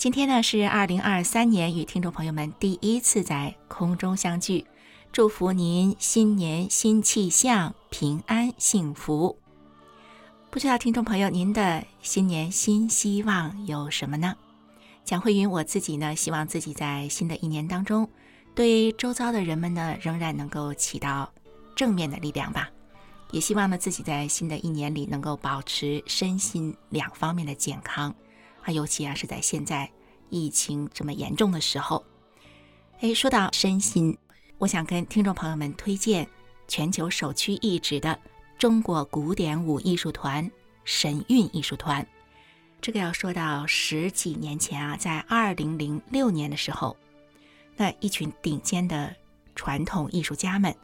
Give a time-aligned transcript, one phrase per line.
[0.00, 4.64] 今天呢是二零二三年与听众朋友们第一次在空中相聚，
[5.12, 9.36] 祝福您新年新气象，平安幸福。
[10.48, 14.34] 不知道听众朋友您的新年新希望有什么呢？
[15.04, 18.08] 蒋慧云我自己呢，希望自己在新的一年当中，
[18.54, 21.30] 对周遭的人们呢，仍然能够起到
[21.76, 22.70] 正面的力量吧。
[23.32, 28.14] 也希望呢自己在新的一年里能够保持身心两方面的健康。
[28.62, 29.90] 啊，尤其啊是在现在
[30.28, 32.04] 疫情这么严重的时候，
[33.00, 34.16] 哎，说到身心，
[34.58, 36.28] 我想跟听众朋友们推荐
[36.68, 38.18] 全球首屈一指的
[38.58, 40.50] 中国古典舞艺术团
[40.84, 42.06] 神韵艺术团。
[42.80, 46.96] 这个要说到十几年前啊，在二零零六年的时候，
[47.76, 49.14] 那一群顶尖的
[49.54, 50.74] 传统艺术家们，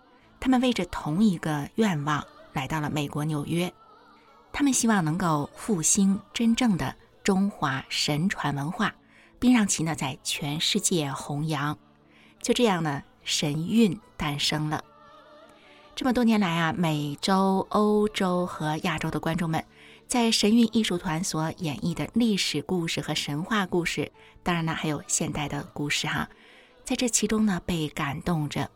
[0.41, 3.73] 他们为着同一个愿望来到了美国纽约，
[4.53, 6.95] 他们希望能够复兴真正的。
[7.27, 8.95] 中华神传文化，
[9.41, 11.77] 并让其呢在全世界弘扬。
[12.41, 14.85] 就这样呢，神韵诞生了。
[15.97, 19.65] 这么多年来啊，美洲、欧洲和亚洲的观众们，
[20.07, 24.13] 在神韵艺术团所演绎的历史故事和神话故事，
[24.45, 26.29] 当然呢还有现代的故事哈，
[26.85, 28.71] 在这其中呢被感动着。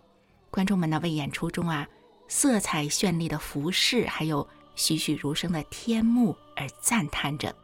[0.51, 1.87] 观众们呢为演出中啊
[2.27, 7.55] 色彩绚丽的服饰，还有栩栩如生的天幕而赞叹着。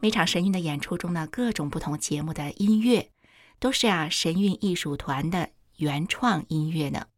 [0.00, 3.10] 每场神韵的演出中呢，各种不同节目的音乐
[3.58, 7.08] 都是啊神韵艺术团的原创音乐呢。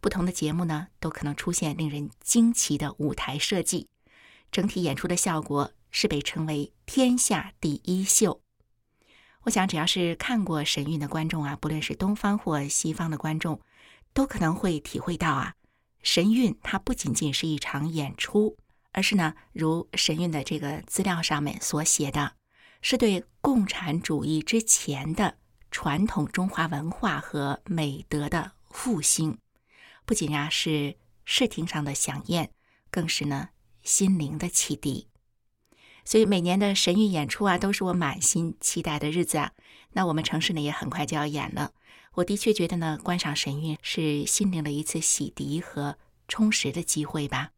[0.00, 3.88] 不同的节目呢，都可能出现令人惊奇的舞台设计，
[4.50, 8.42] 整体演出的效果是被称为天下第一秀。
[9.42, 13.60] 我想，只要是看过神韵的观众啊，不论是东方或西方的观众，
[14.12, 15.54] 都可能会体会到啊，
[16.02, 18.56] 神韵它不仅仅是一场演出。
[18.92, 22.36] 而是呢，如神韵的这个资料上面所写的，
[22.80, 25.38] 是对共产主义之前的
[25.70, 29.38] 传统中华文化和美德的复兴，
[30.04, 32.48] 不仅呀是视听上的响应，
[32.90, 33.48] 更是呢
[33.82, 35.08] 心灵的启迪。
[36.04, 39.52] 所以每年的神韵演出啊，都是我满心期待的日子啊。
[39.92, 41.72] 那我们城市呢也很快就要演了，
[42.14, 45.96] 我的确觉得呢，观赏神韵是心灵的一次洗涤和
[46.28, 47.52] 充实的机会吧。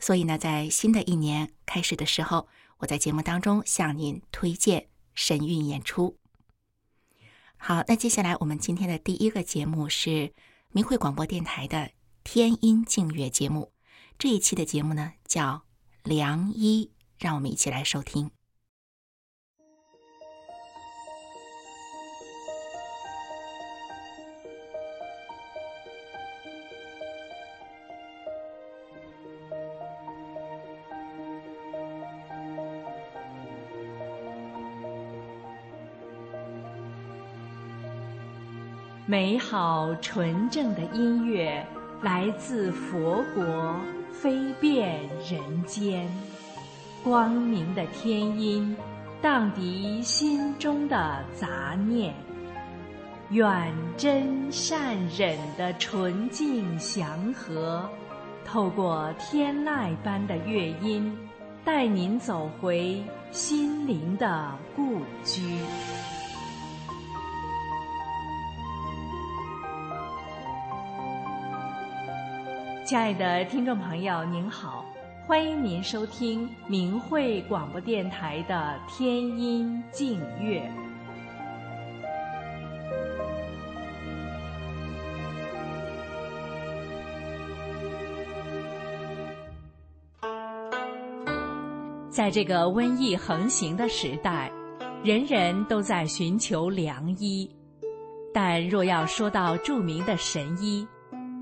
[0.00, 6.16] 所以呢，在新的一年开始的时候，我在节目当中向您推荐神韵演出。
[7.58, 10.32] 好，那接下来我们今天的第一个节目是
[10.72, 11.90] 明慧广播电台的
[12.24, 13.72] 天音净月节目。
[14.18, 15.64] 这一期的节目呢叫
[16.08, 16.90] 《良医》，
[17.24, 18.30] 让我们一起来收听。
[39.10, 41.66] 美好纯正的音乐
[42.00, 43.74] 来自佛国，
[44.12, 46.08] 飞遍人间。
[47.02, 48.76] 光明的天音，
[49.20, 52.14] 荡涤心中的杂念。
[53.30, 57.84] 远真善忍的纯净祥和，
[58.44, 61.12] 透过天籁般的乐音，
[61.64, 65.58] 带您走回心灵的故居。
[72.90, 74.84] 亲爱的听众朋友，您好，
[75.24, 80.68] 欢迎您收听明慧广播电台的天音静月。
[92.10, 94.50] 在这个瘟疫横行的时代，
[95.04, 97.48] 人人都在寻求良医，
[98.34, 100.84] 但若要说到著名的神医，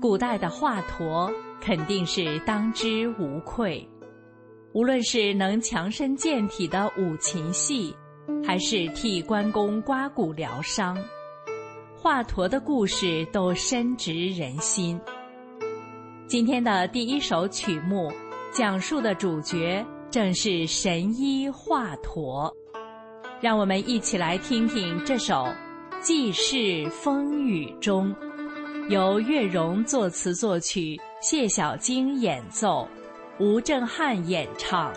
[0.01, 1.29] 古代的华佗
[1.59, 3.85] 肯定是当之无愧，
[4.71, 7.93] 无论是能强身健体的五禽戏，
[8.41, 10.97] 还是替关公刮骨疗伤，
[11.97, 14.97] 华佗的故事都深植人心。
[16.27, 18.09] 今天的第一首曲目，
[18.53, 22.49] 讲述的主角正是神医华佗。
[23.41, 25.35] 让我们一起来听听这首
[25.99, 28.15] 《济世风雨中》，
[28.89, 32.87] 由岳荣作词作曲，谢小菁演奏，
[33.39, 34.91] 吴正汉演唱。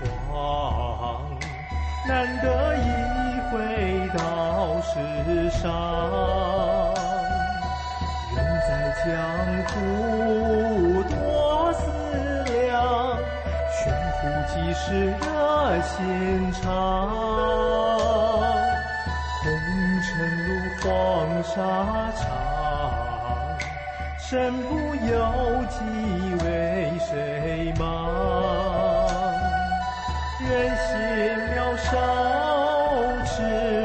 [0.00, 1.22] 狂
[2.06, 2.10] 难
[2.42, 2.46] 得
[2.76, 2.80] 一
[3.50, 3.54] 回
[4.16, 5.62] 到世上。
[8.34, 8.38] 人
[8.68, 8.70] 在
[9.04, 9.06] 江
[9.68, 9.74] 湖
[11.04, 11.12] 多
[11.74, 11.80] 思
[12.52, 12.54] 量
[13.72, 13.80] 悬
[14.12, 15.24] 壶济世热
[15.82, 15.94] 心
[16.52, 16.64] 肠？
[19.42, 19.46] 红
[20.02, 20.08] 尘
[20.48, 20.50] 路
[20.82, 20.84] 黄
[21.44, 21.54] 沙
[22.16, 22.20] 长
[24.18, 24.28] 身
[24.64, 24.68] 不
[25.06, 25.08] 由
[25.70, 25.74] 己
[26.44, 26.46] 为
[26.98, 28.75] 谁忙？
[30.48, 30.86] 人心
[31.54, 31.90] 渺小，
[33.24, 33.34] 志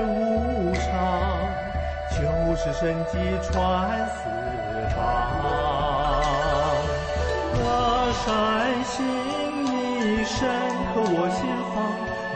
[0.03, 0.85] 无常，
[2.11, 2.15] 就
[2.55, 2.79] 是神
[3.11, 3.51] 机传
[4.09, 4.19] 四
[4.95, 4.97] 方。
[7.57, 7.65] 乐
[8.13, 8.25] 善
[8.83, 8.93] 行
[9.65, 10.37] 意深
[10.93, 11.39] 刻，我心
[11.73, 11.75] 房，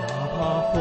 [0.08, 0.38] 哪怕
[0.74, 0.76] 风。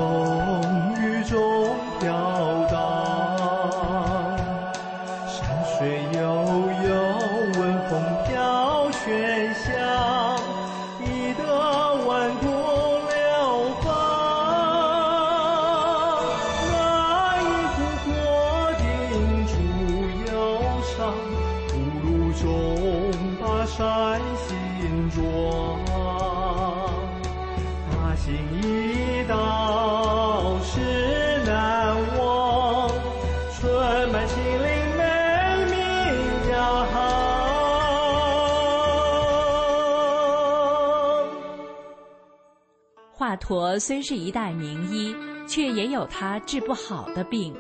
[43.47, 45.15] 佗虽是一代名医，
[45.47, 47.55] 却也有他治不好的病。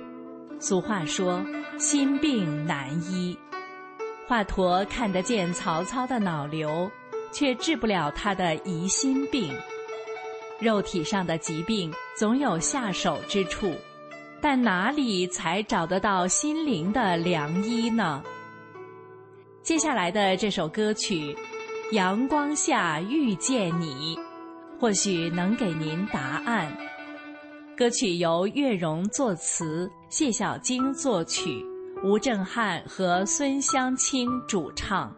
[0.58, 1.44] 俗话说
[1.78, 3.36] ：“心病难医。”
[4.26, 6.90] 华佗看得见曹操的脑瘤，
[7.30, 9.54] 却治不了他的疑心病。
[10.58, 13.74] 肉体上的疾病总有下手之处，
[14.40, 18.22] 但哪里才找得到心灵的良医呢？
[19.62, 21.36] 接下来的这首歌曲
[21.94, 24.16] 《阳光下遇见你》。
[24.84, 26.70] 或许能给您答案。
[27.74, 31.64] 歌曲由岳荣作词，谢小菁作曲，
[32.04, 35.10] 吴正汉和孙香清主唱。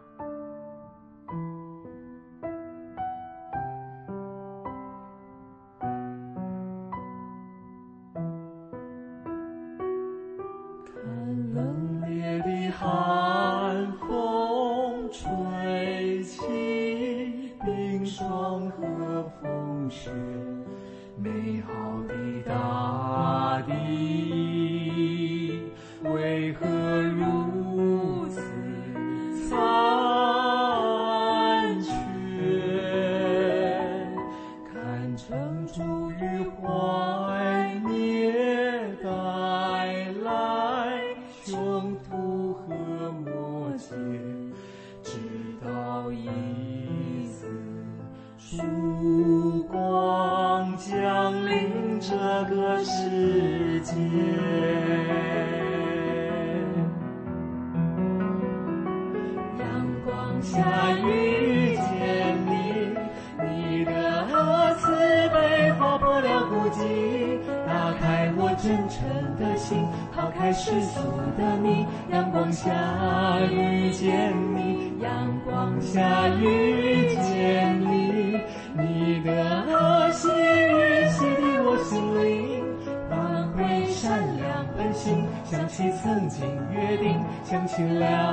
[87.77, 88.26] 看清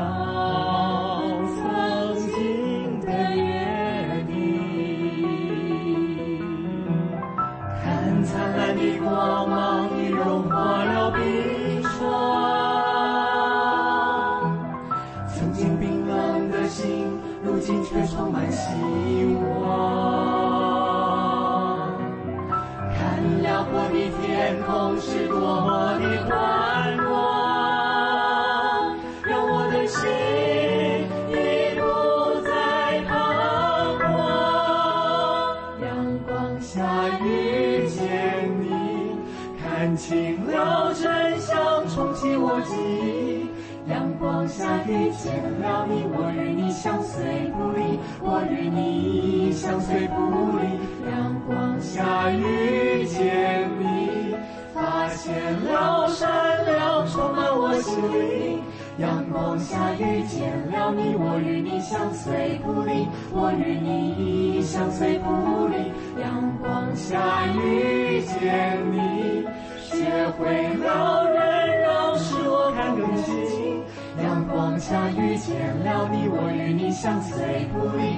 [66.95, 69.45] 下遇见你，
[69.83, 73.83] 学会了忍让，使我看更清。
[74.23, 78.14] 阳光下遇见了你，我与你相随不离，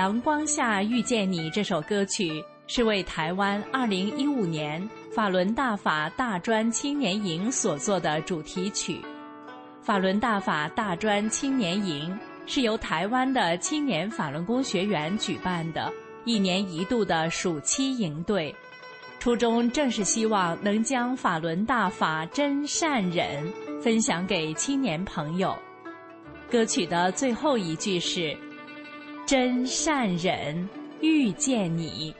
[0.00, 8.98] 阳光下遇见你这首歌曲是为台湾2015年法轮大法大专青年营所做的主题曲。
[9.82, 15.92] 法轮大法大专青年营是由台湾的青年法轮功学员举办的，
[16.24, 18.56] 一年一度的暑期营队，
[19.18, 23.46] 初衷正是希望能将法轮大法真善忍
[23.82, 25.54] 分享给青年朋友。
[26.50, 28.34] 歌曲的最后一句是。
[29.30, 30.68] 真善忍
[31.00, 32.12] 遇见你，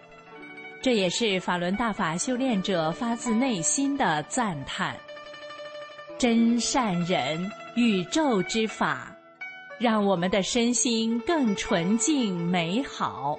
[0.81, 4.95] 这也是法轮大法修炼者发自内心的赞叹。
[6.17, 9.13] 真善忍宇宙之法，
[9.81, 13.37] 让我们的身心更纯净美好。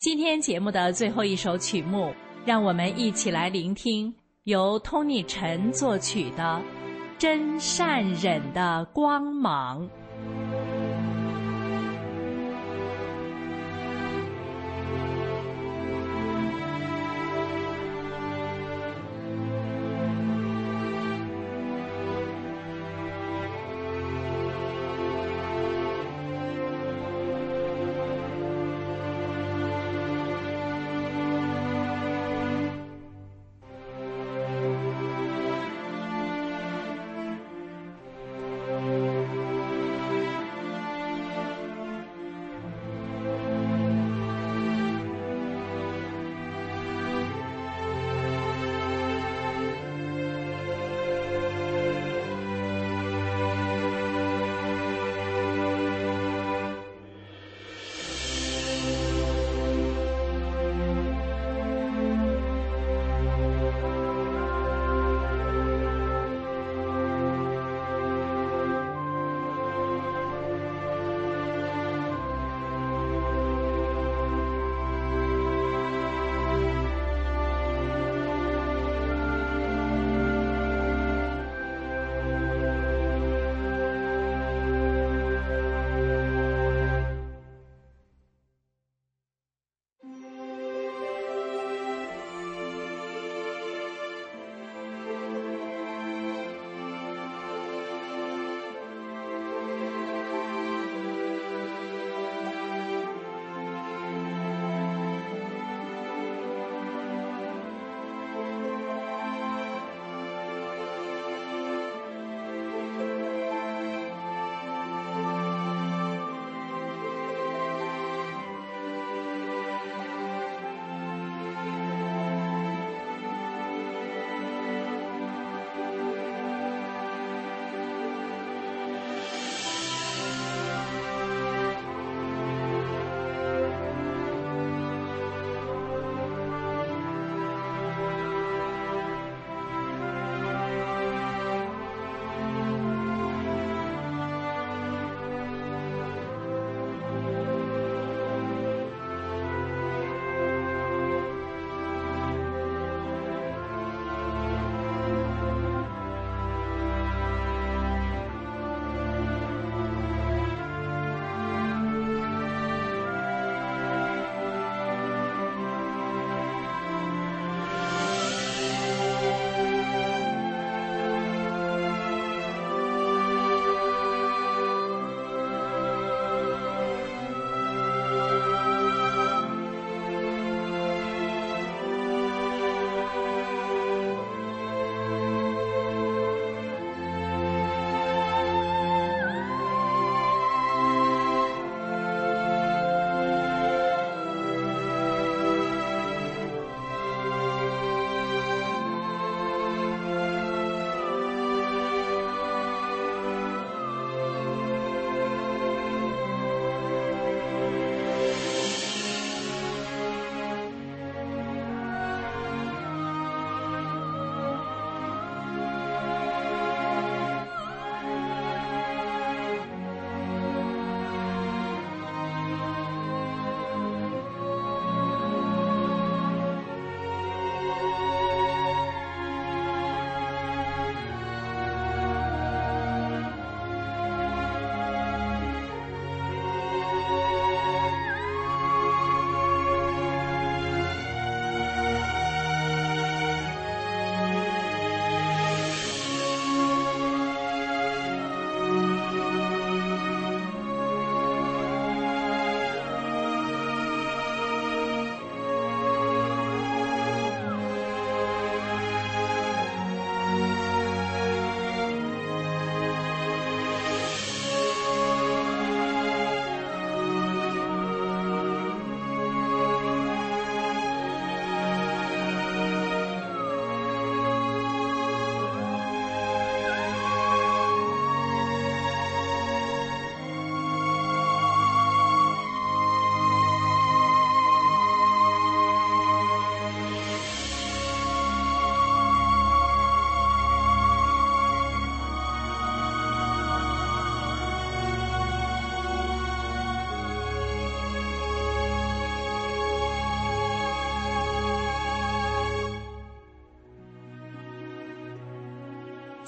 [0.00, 2.12] 今天节目的最后一首曲目，
[2.44, 4.12] 让我们一起来聆听
[4.42, 6.60] 由 Tony 陈作曲的
[7.20, 9.88] 《真善忍的光芒》。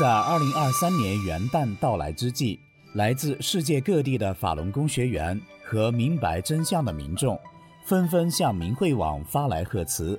[0.00, 2.58] 在二零二三年元旦到来之际，
[2.94, 7.38] 来自世界各地的法轮功学员和明白真相的民众，
[7.84, 10.18] 纷纷向明慧网发来贺词，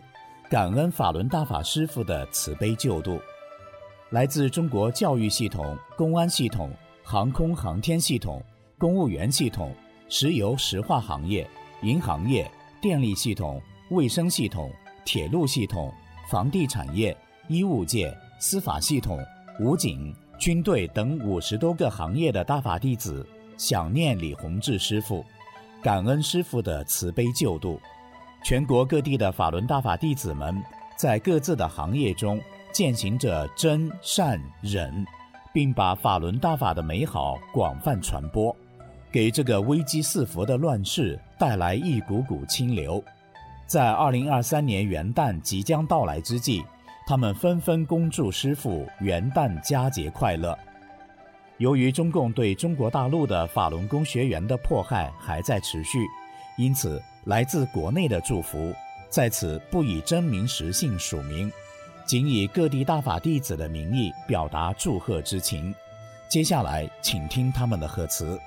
[0.51, 3.19] 感恩法轮大法师父的慈悲救度。
[4.11, 8.39] 来自中国教育系统、公安系统、航空航天系统、
[8.77, 9.75] 公务员系统、
[10.07, 11.49] 石油石化行业、
[11.81, 12.47] 银行业、
[12.79, 14.71] 电力系统、卫生系统、
[15.03, 15.91] 铁路系统、
[16.29, 17.17] 房地产业、
[17.47, 19.19] 医务界、司法系统。
[19.59, 25.23] 武警、军队等五十多个行业的大法弟子想念李洪志师傅，
[25.83, 27.79] 感恩师傅的慈悲救度。
[28.43, 30.55] 全国各地的法轮大法弟子们
[30.95, 35.05] 在各自的行业中践行着真善忍，
[35.53, 38.55] 并把法轮大法的美好广泛传播，
[39.11, 43.03] 给这个危机四伏的乱世带来一股股清流。
[43.67, 46.63] 在二零二三年元旦即将到来之际。
[47.11, 50.57] 他们纷纷恭祝师傅元旦佳节快乐。
[51.57, 55.99] 由于中共对中国大陆的法轮功学员的迫害还在持续，
[56.57, 58.73] 因此来自国内的祝福
[59.09, 61.51] 在此不以真名实姓署名，
[62.05, 65.75] 仅以各地大法弟子的名义表达祝贺之情。
[66.29, 68.39] 接下来，请听他们的贺词。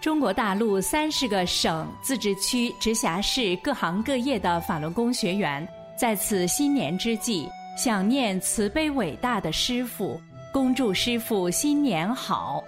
[0.00, 5.68] 中国大陆三十个省、自治区、直辖市各行各业的法轮功学员。
[5.96, 10.20] 在此新年之际，想念慈悲伟大的师父，
[10.52, 12.62] 恭祝师父新年好。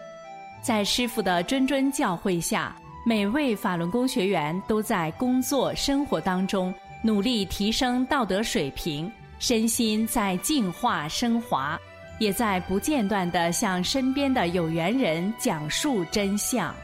[0.62, 11.78] 在师父的谆谆教诲下，每位法轮功学员都在工作生活当中努力提升道德水平，身心在净化升华，
[12.18, 16.74] 也在不间断地向身边的有缘人讲述真相。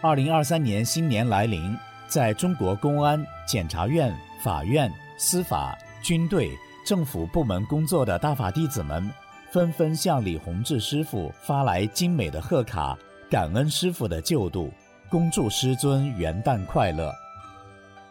[0.00, 1.76] 二零二三年新年来临，
[2.08, 4.12] 在中国公安、检察院、
[4.42, 4.90] 法院。
[5.22, 6.50] 司法、军队、
[6.84, 9.08] 政府部门工作的大法弟子们，
[9.52, 12.98] 纷纷向李洪志师傅发来精美的贺卡，
[13.30, 14.72] 感恩师傅的救度，
[15.08, 17.14] 恭祝师尊元旦快乐。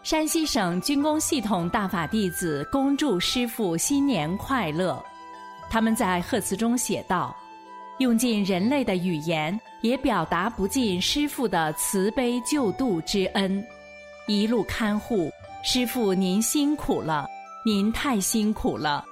[0.04, 5.04] 山西省军工系统大法弟子恭祝师傅新年快乐。
[5.69, 7.36] 他们在贺词中写道
[8.00, 13.62] ：“用尽人类的语言，也表达不尽师傅的慈悲救度之恩，
[14.30, 15.30] 一路看护。”
[15.63, 17.28] 师傅，您辛苦了，
[17.63, 19.06] 您太辛苦了。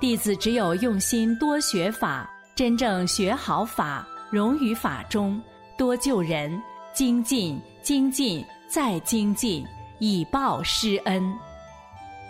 [0.00, 5.40] 弟子只有用心多学法，真正学好法，融于法中，
[5.76, 6.56] 多救人，
[6.94, 9.66] 精进、精进再精进，
[9.98, 11.34] 以报师恩。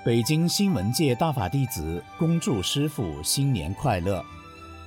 [0.02, 4.24] 北京新闻界大法弟子恭祝师傅新年快乐。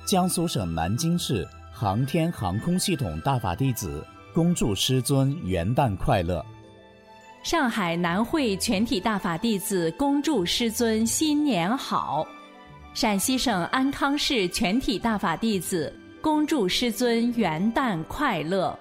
[0.04, 6.44] 江苏省南京市航天航空系统大法弟子恭祝师尊元旦快乐。
[7.42, 12.24] 上海南汇全体大法弟子恭祝师尊新年好，
[12.94, 18.78] 陕西省安康市全体大法弟子恭祝师尊元旦快乐，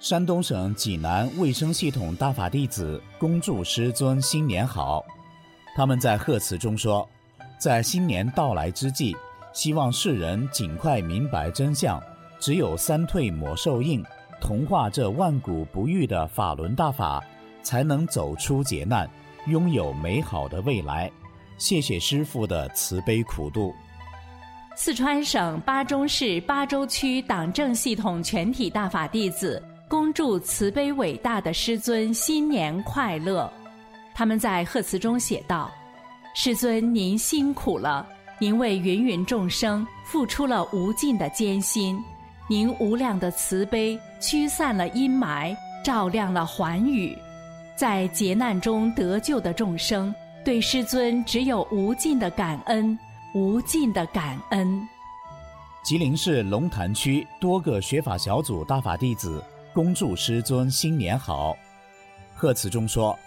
[0.00, 5.02] 山东省济南卫生系统大法弟子恭祝师尊新年好。
[5.74, 7.08] 他们在贺词中说，
[7.58, 9.16] 在新年到来之际，
[9.54, 11.98] 希望世人尽快明白真相，
[12.38, 14.04] 只有三退魔受印，
[14.42, 17.24] 同化这万古不遇的法轮大法。
[17.62, 19.08] 才能走出劫难，
[19.46, 21.10] 拥有美好的未来。
[21.58, 23.74] 谢谢师父的慈悲苦度。
[24.74, 33.52] 四川省巴中市巴州区党政系统全体大法弟子恭祝慈悲伟大的师尊新年快乐。
[34.14, 35.70] 他们在贺词中写道
[36.34, 38.06] ：“师尊您辛苦了，
[38.38, 42.02] 您为芸芸众生付出了无尽的艰辛，
[42.48, 47.16] 您无量的慈悲驱散了阴霾，照亮了寰宇，
[47.82, 50.14] 在劫难中得救的众生，
[50.44, 52.96] 对师尊只有无尽的感恩，
[53.34, 54.88] 无尽的感恩。”
[55.82, 59.42] 吉林市龙潭区多个学法小组大法弟子
[59.74, 61.56] 恭祝师尊新年好。
[62.36, 63.18] 贺词中说：“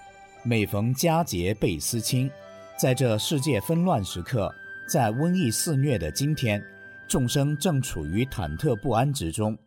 [0.42, 2.32] 每逢佳节倍思亲，
[2.80, 4.50] 在这世界纷乱时刻，
[4.90, 6.64] 在瘟疫肆虐的今天，
[7.10, 9.58] 众生正处于忐忑不安之中，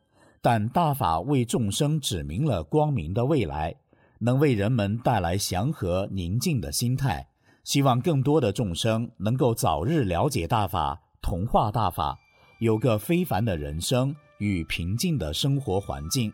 [0.40, 3.74] 但大法为众生指明了光明的未来，
[4.18, 7.26] 能为人们带来祥和宁静的心态。
[7.64, 12.18] 希望更多的众生能够早日了解大法，同化大法。”
[12.61, 16.33] 有个非凡的人生与平静的生活环境，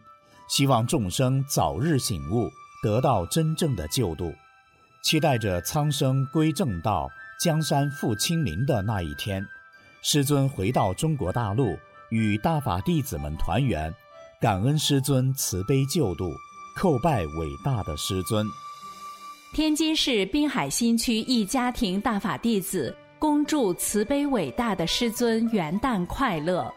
[0.48, 2.48] 希望众生早日醒悟，
[2.82, 4.32] 得到真正的救度。
[5.02, 9.46] 期待着苍生归正道、江山复清明的那一天，
[10.00, 11.76] 师尊回到中国大陆，
[12.08, 13.94] 与大法弟子们团圆，
[14.40, 16.32] 感恩师尊慈悲救度，
[16.76, 18.46] 叩拜伟大的师尊。
[19.52, 22.94] 天津市滨海新区一家庭大法弟子。
[23.16, 26.70] 恭祝慈悲伟大的师尊元旦快乐！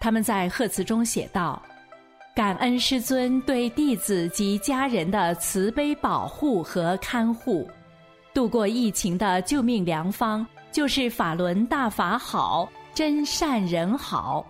[0.00, 1.62] 他们在贺词中写道
[2.34, 7.70] ：“感恩师尊对弟子及家人的慈悲保护和看护，
[8.32, 14.44] 度过疫情的救命良方就是法轮大法好，真善人好。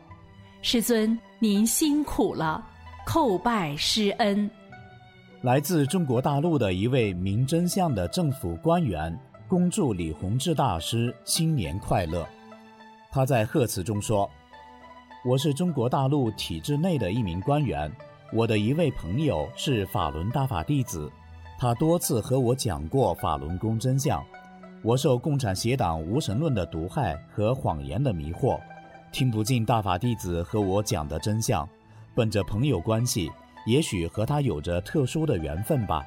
[0.62, 2.66] 师尊您辛苦了，
[3.06, 4.50] 叩拜师恩。”
[5.44, 9.14] 来自中国大陆的一位明真相的政府官员。
[9.46, 12.26] 恭祝李洪志大师新年快乐。
[13.12, 14.26] 他在贺词中说
[15.22, 17.92] ：“我是中国大陆体制内的一名官员，
[18.32, 21.12] 我的一位朋友是法轮大法弟子，
[21.58, 24.24] 他多次和我讲过法轮功真相。
[24.82, 28.58] 我受共产邪党无神论的毒害和谎言的迷惑，
[29.12, 31.68] 听不进大法弟子和我讲的真相。
[32.14, 33.30] 本着朋友关系，
[33.66, 36.04] 也许和他有着特殊的缘分吧，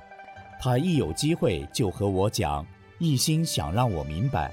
[0.60, 2.66] 他一有机会就和我讲。”
[3.00, 4.52] 一心想让我明白，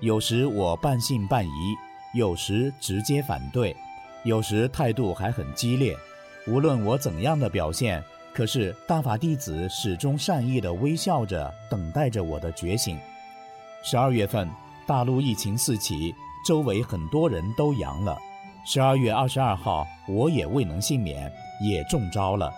[0.00, 1.74] 有时我半信半疑，
[2.12, 3.74] 有时直接反对，
[4.22, 5.96] 有时态度还很激烈。
[6.46, 12.98] 无论我怎样的表现，可是大法弟子始终善意地微笑着，等待着我的觉醒。
[13.82, 14.46] 十二月份，
[14.86, 16.14] 大陆疫情四起，
[16.46, 18.18] 周围很多人都阳了。
[18.68, 22.52] 十二月二十二号，我也未能幸免，也中招了。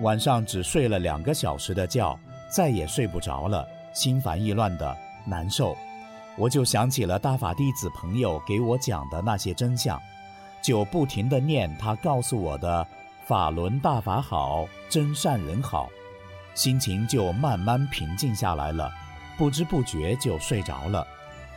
[0.00, 2.18] 晚上只睡了两个小时的觉，
[2.50, 3.64] 再也睡不着了。
[3.92, 5.76] 心烦意乱的难受，
[6.36, 9.96] 我就想起了大法弟子朋友给我讲的那些真相，
[10.60, 12.84] 就不停地念他告诉我的
[13.24, 15.88] “法轮大法好，真善人好”，
[16.56, 18.92] 心情就慢慢平静下来了，
[19.38, 21.06] 不知不觉就睡着了，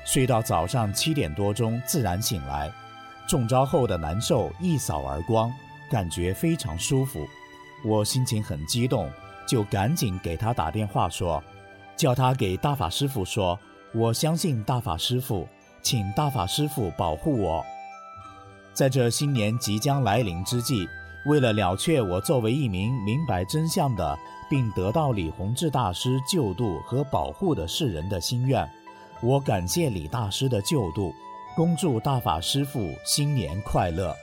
[0.05, 2.71] 睡到早上七点多钟自然醒来，
[3.27, 5.53] 中招后的难受一扫而光，
[5.91, 7.27] 感觉非常舒服，
[7.83, 9.11] 我心情很激动，
[9.45, 11.43] 就赶紧给他打电话说。
[11.97, 13.59] 叫他给大法师父说
[13.91, 15.47] ：“我相信大法师父，
[15.81, 17.65] 请大法师父保护我。”
[18.71, 20.87] 在这新年即将来临之际，
[21.25, 24.15] 为了了却我作为一名明白真相的，
[24.47, 28.69] 并得到李洪志大师救度和保护的世人的心愿，
[29.19, 31.11] 我感谢李大师的救度，
[31.57, 34.15] 恭祝大法师父新年快乐。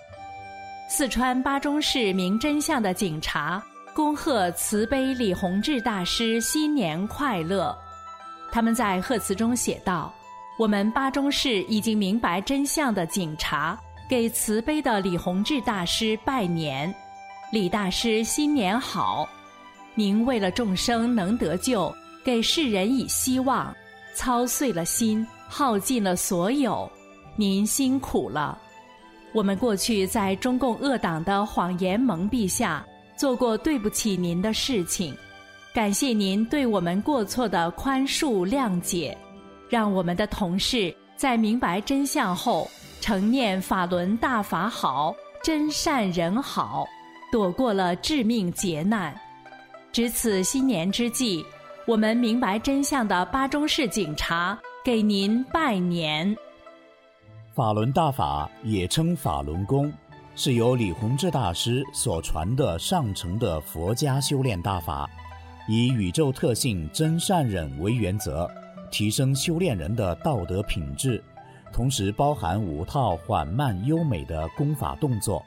[0.88, 3.60] 四川巴中市明真相的警察。
[3.92, 7.76] 恭贺慈悲李洪志大师新年快乐！
[8.52, 10.14] 他们在贺词中写道
[10.60, 13.76] ：“我们巴中市已经明白真相的警察，
[14.08, 16.92] 给慈悲的李洪志大师拜年，
[17.50, 19.28] 李大师新年好！
[19.96, 21.92] 您为了众生能得救，
[22.24, 23.74] 给世人以希望，
[24.14, 26.88] 操碎了心，耗尽了所有，
[27.36, 28.58] 您辛苦了。
[29.32, 32.84] 我们过去在中共恶党的谎言蒙蔽下。”
[33.16, 35.16] 做过对不起您的事情，
[35.72, 39.16] 感谢您对我们过错的宽恕谅解，
[39.68, 42.68] 让我们的同事在明白真相后，
[43.00, 46.84] 承念法轮大法好，真善人好，
[47.30, 49.14] 躲过了致命劫难。
[49.92, 51.46] 值此新年之际，
[51.86, 56.36] 我们明白真相的巴中市警察给您拜年。
[57.54, 59.92] 法轮大法也称法轮功。
[60.34, 65.08] 是由李洪志大师所传的上乘的佛家修炼大法，
[65.68, 68.50] 以宇宙特性真善忍为原则，
[68.90, 71.22] 提升修炼人的道德品质，
[71.72, 75.40] 同时包含五套缓慢优美的功法动作，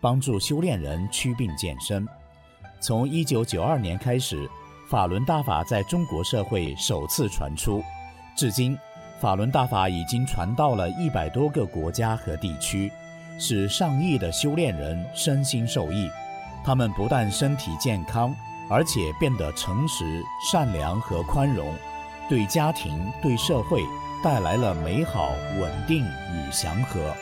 [0.00, 2.08] 帮助修炼人祛病健身。
[2.80, 4.48] 从1992年开始，
[4.88, 7.82] 法轮大法在中国社会首次传出，
[8.34, 8.74] 至今，
[9.20, 12.90] 法轮大法已经传到了一百多个国家和地区，
[13.38, 16.10] 使上亿的修炼人身心受益。
[16.64, 18.34] 他们不但身体健康，
[18.70, 21.74] 而且变得诚实、善良和宽容，
[22.30, 23.82] 对家庭、对社会
[24.24, 27.14] 带来了美好、稳定与祥和。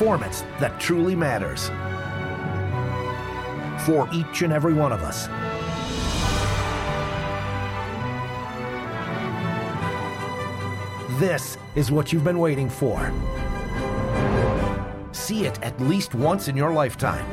[0.00, 1.68] Performance that truly matters
[3.84, 5.26] for each and every one of us.
[11.20, 13.12] This is what you've been waiting for.
[15.12, 17.26] See it at least once in your lifetime.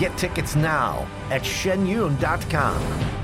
[0.00, 3.23] Get tickets now at shenyun.com.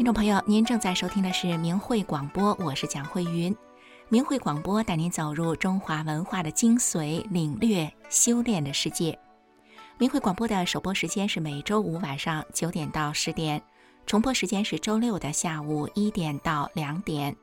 [0.00, 3.54] 听众朋友，您正在收听的是明慧广播，我是蒋慧云。
[4.08, 9.18] 明慧广播带您走入中华文化的精髓，领略修炼的世界。
[9.98, 13.62] 明慧广播的首播时间是每周五晚上九点到十点，
[14.06, 17.36] 重播时间是周六的下午一点到两点。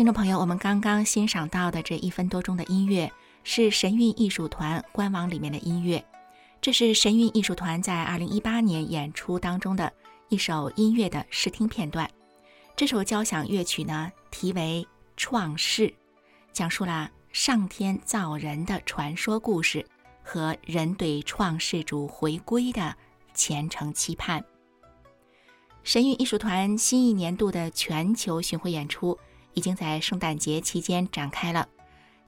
[0.00, 3.12] 听众朋友，我们刚刚欣赏到的这一分多钟的音乐
[3.44, 6.02] 是神韵艺术团官网里面的音乐，
[6.62, 9.92] 这是神韵艺术团在二零一八年演出当中的
[10.30, 12.10] 一首音乐的试听片段。
[12.74, 15.88] 这首交响乐曲呢，题为《创世》，
[16.50, 19.84] 讲述了上天造人的传说故事
[20.22, 22.96] 和人对创世主回归的
[23.34, 24.42] 虔诚期盼。
[25.84, 29.18] 神韵艺术团新一年度的全球巡回演出。
[29.54, 31.68] 已经在圣诞节期间展开了。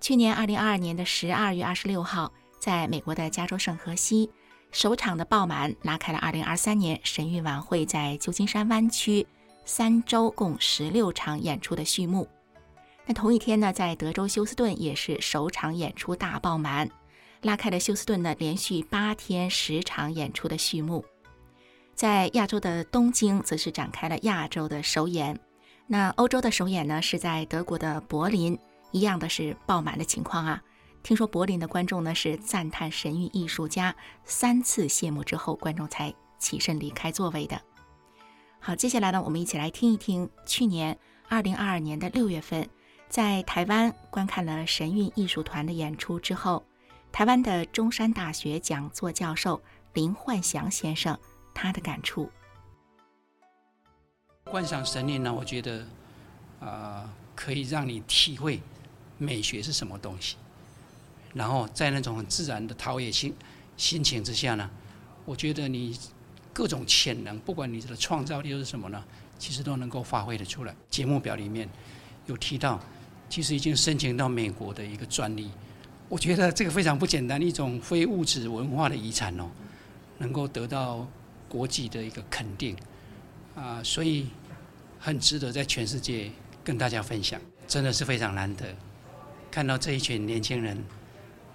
[0.00, 4.30] 去年二零二二年的十二月二十六号，在美国的加州圣荷西，
[4.70, 9.26] 首场的爆满拉开了二零二三年神韵晚会在旧金山湾区
[9.64, 12.28] 三周共十六场演出的序幕。
[13.06, 16.88] 那同一天呢，在德州休斯顿也是首场演出大爆满，
[17.42, 21.04] 拉开了休斯顿的连续八天十场演出的序幕。
[21.94, 25.38] 在亚洲的东京，则是展开了亚洲的首演。
[25.92, 28.58] 那欧洲的首演呢，是在德国的柏林，
[28.92, 30.62] 一样的是爆满的情况啊。
[31.02, 37.60] 听说柏林的观众呢是赞叹神韵艺术家，三次谢幕之后，观众才起身离开座位的。
[38.58, 42.66] 好，接下来呢，我们一起来听一听去年二零二二年的六月份，
[43.10, 46.64] 在台湾观看了神韵艺术团的演出之后，
[47.12, 49.60] 台湾的中山大学讲座教授
[49.92, 51.18] 林焕祥先生
[51.52, 52.30] 他的感触。
[54.52, 55.82] 观赏神灵呢，我觉得，
[56.60, 58.60] 啊，可以让你体会
[59.16, 60.36] 美学是什么东西。
[61.32, 63.34] 然后在那种很自然的陶冶心
[63.78, 64.68] 心情之下呢，
[65.24, 65.98] 我觉得你
[66.52, 69.02] 各种潜能，不管你的创造力是什么呢，
[69.38, 70.76] 其实都能够发挥的出来。
[70.90, 71.66] 节目表里面
[72.26, 72.78] 有提到，
[73.30, 75.50] 其实已经申请到美国的一个专利。
[76.10, 79.48] 我觉得这个非常不简单，一种非物质文化的遗产哦，
[80.18, 81.08] 能够得到
[81.48, 82.76] 国际的一个肯定
[83.56, 84.26] 啊，所以
[85.04, 86.30] 很值得在全世界
[86.62, 88.64] 跟大家分享，真的是非常难得，
[89.50, 90.80] 看到这一群年轻人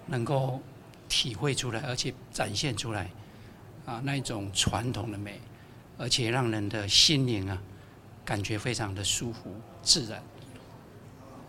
[0.04, 0.60] 能够
[1.08, 3.10] 体会出来，而且展现出来
[3.86, 5.40] 啊那一种传统的美，
[5.96, 7.58] 而且让人的心灵啊
[8.22, 10.22] 感觉非常的舒服自然，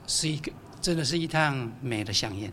[0.07, 2.49] 是一个真的是一趟美的飨宴。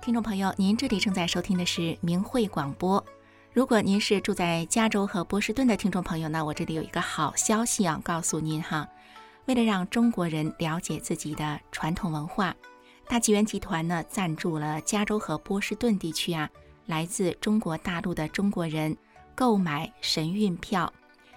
[0.00, 3.04] 听众朋友，您这里正在收听的是明慧广播。
[3.60, 8.88] 如果您是住在加州和波士顿的听众朋友呢，我这里有一个好消息要告诉您哈。
[9.44, 12.56] 为了让中国人了解自己的传统文化，
[13.06, 16.48] 大纪元集团呢赞助了加州和波士顿地区啊
[16.86, 18.96] 来自中国大陆的中国人
[19.34, 20.90] 购买神运票。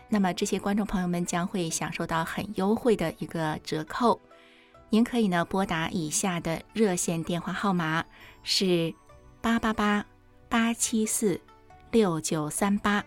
[0.07, 4.17] 那么这些观众朋友们将会享受到很优惠的一个折扣。
[4.89, 8.01] 您可以呢拨打以下的热线电话号码。
[8.43, 8.93] 是
[9.41, 10.05] 八八八
[10.47, 11.41] 八七四
[11.93, 13.05] 六九三八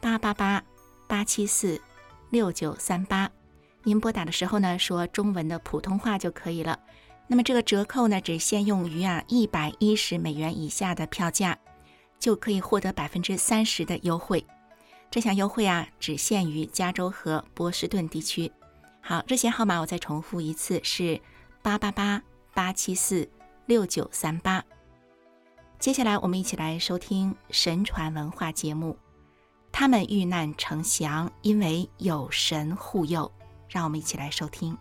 [0.00, 0.62] 八八八
[1.08, 1.82] 八七四
[2.30, 3.28] 六九三八，
[3.82, 6.78] 您拨打的时候呢，说中文的普通话就可以了。
[7.26, 11.58] 那么这个折扣呢，只限用于啊一百一十美元以下的票价，
[12.20, 14.46] 就可以获得百分之三十的优惠。
[15.10, 18.52] 这项优惠啊，只限于加州和波士顿地区。
[19.00, 21.20] 好，热线号码我再重复一次，是
[21.62, 22.22] 八八八
[22.54, 23.28] 八七四。
[23.66, 24.64] 六九三八。
[25.78, 28.98] 接下来，我们一起来收听神传文化节目。
[29.70, 33.30] 他们遇难成祥，因为有神护佑。
[33.68, 34.76] 让我们一起来收听。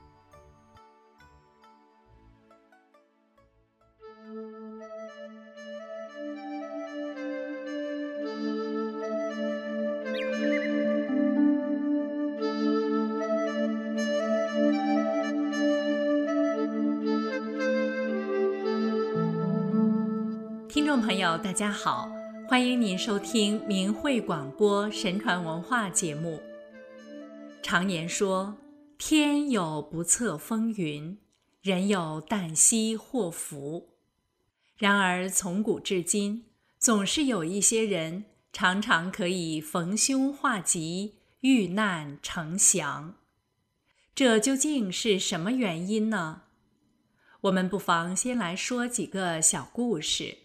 [21.57, 22.07] 大家好，
[22.47, 26.39] 欢迎您收听明慧广播神传文化节目。
[27.63, 28.55] 常言说，
[28.99, 31.17] 天有不测风云，
[31.63, 33.89] 人有旦夕祸福。
[34.77, 36.45] 然而从古至今，
[36.77, 43.15] 总是有一些人常常可以逢凶化吉，遇难成祥。
[44.13, 46.43] 这究竟是什么原因呢？
[47.41, 50.37] 我们不妨先来说几个小故事。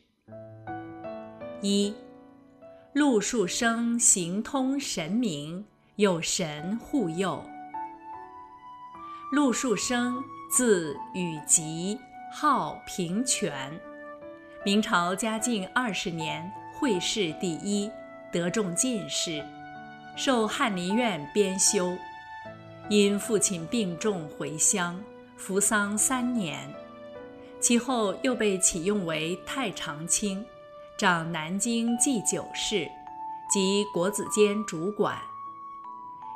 [1.64, 1.94] 一，
[2.92, 7.40] 陆树生行通神明，有神护佑。
[9.30, 11.96] 陆树生，字禹吉，
[12.32, 13.80] 号平泉，
[14.64, 16.50] 明朝嘉靖二十年
[16.80, 17.88] 会试第一，
[18.32, 19.40] 得中进士，
[20.16, 21.96] 受翰林院编修。
[22.88, 25.00] 因父亲病重回乡，
[25.36, 26.68] 服丧三年，
[27.60, 30.44] 其后又被启用为太常卿。
[31.02, 32.88] 掌南京祭酒事
[33.52, 35.20] 及国子监主管。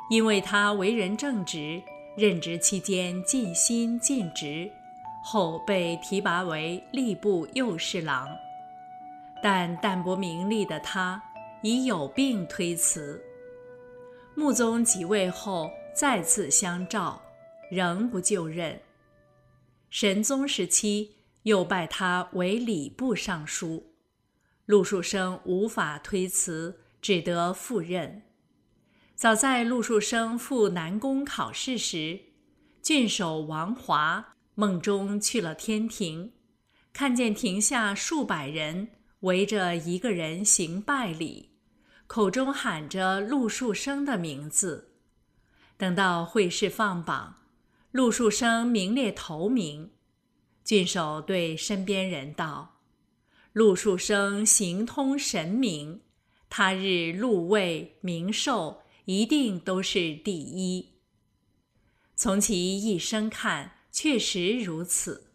[0.09, 1.81] 因为他为人正直，
[2.17, 4.69] 任职期间尽心尽职，
[5.23, 8.27] 后被提拔为吏部右侍郎。
[9.41, 11.23] 但淡泊名利的他
[11.61, 13.23] 已有病推辞。
[14.35, 17.21] 穆宗即位后再次相召，
[17.71, 18.77] 仍不就任。
[19.89, 23.81] 神宗时期又拜他为礼部尚书。
[24.67, 28.23] 陆树生无法推辞，只得赴任。
[29.15, 32.19] 早在陆树生赴南宫考试时，
[32.81, 36.33] 郡守王华梦中去了天庭，
[36.91, 38.89] 看见庭下数百人
[39.21, 41.51] 围着一个人行拜礼，
[42.05, 44.95] 口中喊着陆树生的名字。
[45.77, 47.37] 等到会试放榜，
[47.91, 49.91] 陆树生名列头名，
[50.65, 52.76] 郡守对身边人道。
[53.57, 56.01] 陆树生行通神明，
[56.47, 60.99] 他日禄位名寿一定都是第一。
[62.15, 65.31] 从其一生看，确实如此。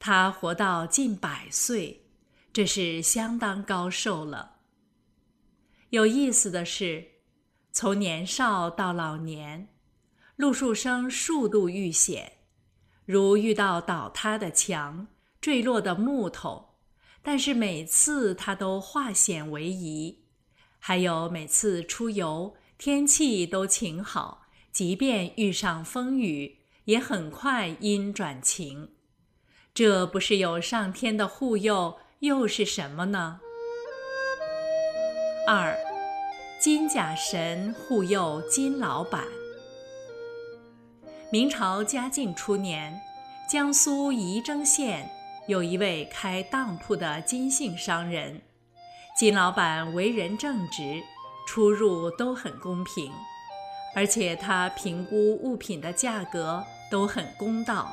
[0.00, 2.08] 他活到近百岁，
[2.52, 4.56] 这是相当高寿了。
[5.90, 7.06] 有意思的是，
[7.70, 9.68] 从年少到老年，
[10.34, 12.32] 陆树生数度遇险，
[13.04, 15.06] 如遇到倒塌的墙、
[15.40, 16.69] 坠落的木头。
[17.22, 20.24] 但是每次他都化险为夷，
[20.78, 28.92] 还有每次出游天气都晴好，即便遇上风雨，也很快阴转晴。
[29.74, 33.40] 这不是有上天的护佑，又是什么呢？
[35.46, 35.76] 二，
[36.60, 39.24] 金甲神护佑金老板。
[41.30, 43.00] 明朝嘉靖初年，
[43.48, 45.08] 江苏仪征县
[45.50, 48.40] 有一位开当铺的金姓商人，
[49.18, 51.02] 金老板为人正直，
[51.44, 53.10] 出入都很公平，
[53.96, 57.90] 而且他评估物品的价格都很公道，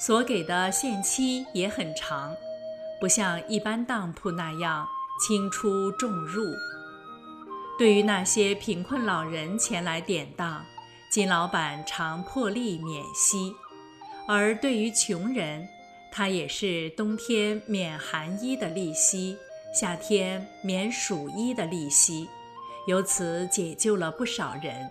[0.00, 2.34] 所给的限期也很长，
[3.00, 4.84] 不像一般当铺那样
[5.24, 6.42] 轻出重入。
[7.78, 10.60] 对于那些贫困老人前来典当，
[11.08, 13.54] 金老板常破例免息；
[14.26, 15.68] 而对于穷人，
[16.12, 19.36] 他也是冬天免寒衣的利息，
[19.72, 22.28] 夏天免暑衣的利息，
[22.86, 24.90] 由此解救了不少人。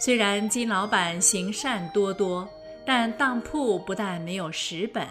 [0.00, 2.48] 虽然金老板行善多多，
[2.86, 5.06] 但当铺不但没有蚀本，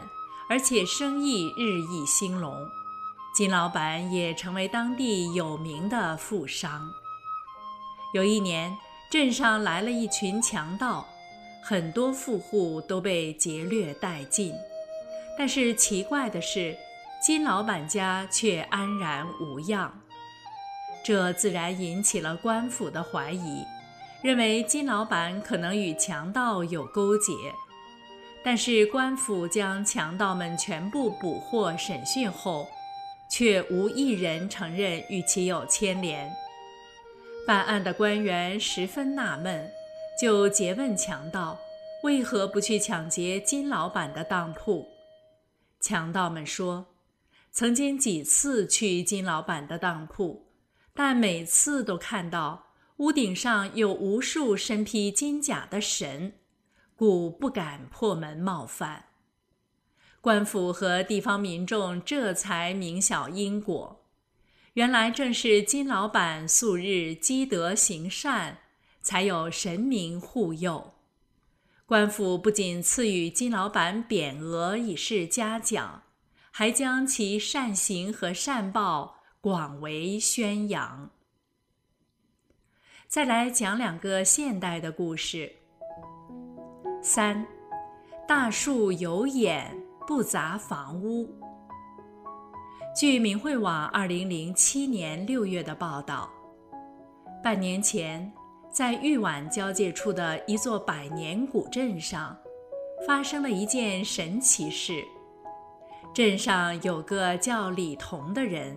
[0.50, 2.54] 而且生意日益兴隆。
[3.36, 6.92] 金老板也成为当地有名的富商。
[8.14, 8.76] 有一年，
[9.10, 11.08] 镇上来了一群强盗，
[11.64, 14.54] 很多富户都被劫掠殆尽。
[15.38, 16.76] 但是奇怪的是，
[17.22, 19.92] 金老板家却安然无恙。
[21.04, 23.66] 这自然引起了官府的怀疑，
[24.22, 27.34] 认为金老板可能与强盗有勾结。
[28.44, 32.68] 但是官府将强盗们全部捕获审讯后，
[33.30, 36.30] 却无一人承认与其有牵连。
[37.48, 39.70] 办案的官员十分纳闷，
[40.22, 41.58] 就诘问强盗
[42.04, 44.88] ：“为何不去抢劫金老板的当铺？”
[45.84, 46.96] 强盗们说
[47.52, 50.48] ：“曾经几次去金老板的当铺，
[50.94, 52.68] 但每次都看到
[52.98, 56.36] 屋顶上有无数身披金甲的神，
[56.96, 59.08] 故不敢破门冒犯。”
[60.22, 64.06] 官府和地方民众这才明晓因果，
[64.76, 68.60] 原来正是金老板素日积德行善，
[69.02, 70.94] 才有神明护佑。
[71.94, 76.02] 官府不仅赐予金老板匾额以示嘉奖，
[76.50, 81.12] 还将其善行和善报广为宣扬。
[83.08, 85.54] 再来讲两个现代的故事。
[87.04, 87.46] 三，
[88.28, 89.80] 大树有眼。
[90.08, 91.30] 不砸房屋。
[92.96, 96.28] 据明慧网二零零七年六月的报道，
[97.44, 98.34] 半年前，
[98.74, 102.36] 在豫皖交界处的一座百年古镇上，
[103.06, 105.04] 发生了一件神奇事。
[106.12, 108.76] 镇上有个叫李同的人，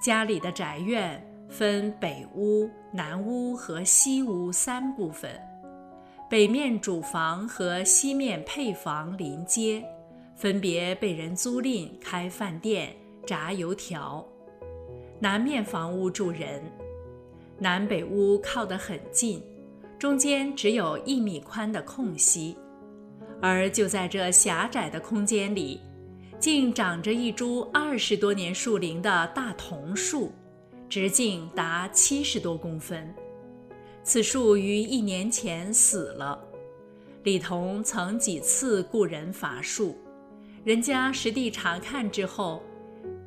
[0.00, 5.28] 家里的宅院分北屋、南屋和西屋三部分，
[6.30, 9.84] 北面主房和西面配房临街。
[10.36, 14.24] 分别被人租赁开饭店、炸油条。
[15.20, 16.60] 南面房屋住人，
[17.58, 19.42] 南北屋靠得很近，
[19.98, 22.56] 中间只有一米宽的空隙。
[23.40, 25.80] 而就在这狭窄的空间里，
[26.38, 30.32] 竟长着一株二十多年树龄的大桐树，
[30.88, 33.14] 直径达七十多公分。
[34.02, 36.38] 此树于一年前死了。
[37.22, 39.96] 李同曾几次雇人伐树。
[40.62, 42.62] 人家实地查看之后，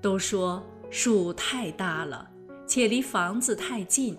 [0.01, 2.27] 都说树太大了，
[2.67, 4.17] 且离房子太近，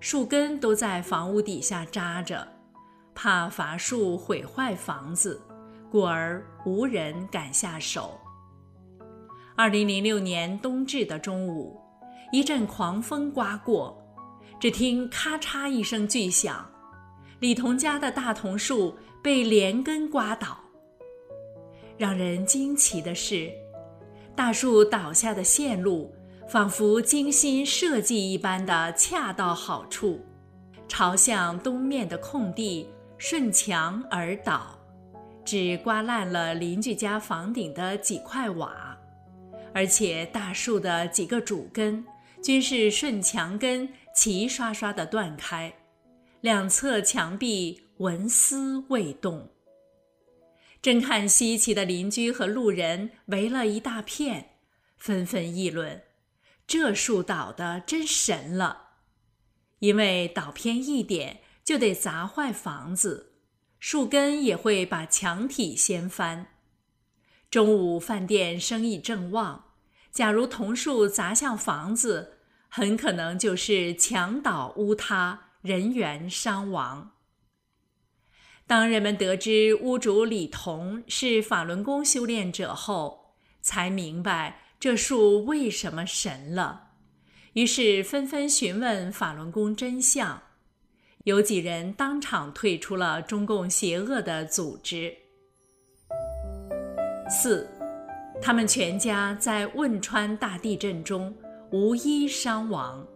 [0.00, 2.48] 树根都在房屋底下扎着，
[3.14, 5.38] 怕伐树毁坏房子，
[5.90, 8.18] 故而无人敢下手。
[9.54, 11.78] 二零零六年冬至的中午，
[12.32, 14.02] 一阵狂风刮过，
[14.58, 16.66] 只听咔嚓一声巨响，
[17.40, 20.58] 李同家的大桐树被连根刮倒。
[21.98, 23.52] 让人惊奇的是，
[24.34, 26.10] 大树倒下的线路
[26.52, 30.20] 仿佛精心设计一般的恰到好处，
[30.86, 32.86] 朝向东面的空地
[33.16, 34.78] 顺墙而倒，
[35.46, 38.94] 只刮烂了邻居家房顶的几块瓦，
[39.72, 42.04] 而且大树的几个主根
[42.42, 45.72] 均是顺墙根齐刷刷地断开，
[46.42, 49.48] 两侧墙壁纹丝未动。
[50.82, 54.50] 正看稀奇的邻居和路人围了一大片，
[54.98, 55.98] 纷纷议论
[56.72, 58.92] ：“这树倒的真神了，
[59.80, 63.34] 因为倒偏一点就得砸坏房子，
[63.78, 66.46] 树根也会把墙体掀翻。”
[67.52, 69.74] 中午饭店生意正旺，
[70.10, 72.38] 假如桐树砸向房子，
[72.70, 77.10] 很可能就是墙倒屋塌，人员伤亡。
[78.66, 86.88] 当人们得知屋主李同是法轮功修炼者后，才明白这树为什么神了，
[87.52, 90.42] 于是纷纷询问法轮功真相。
[91.22, 95.14] 有几人当场退出了中共邪恶的组织。
[97.30, 97.70] 四，
[98.42, 101.32] 他们全家在汶川大地震中
[101.70, 103.06] 无一伤亡。